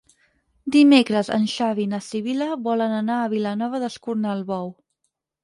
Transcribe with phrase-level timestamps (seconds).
[0.75, 4.75] Dimecres en Xavi i na Sibil·la volen anar a Vilanova d'Escornalbou.